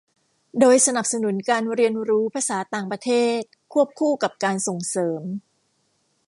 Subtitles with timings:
[0.59, 3.41] โดยสนับสนุนการเรียนรู้ภาษาต่างประเทศ
[3.73, 5.21] ควบคู่กับการส่งเสริม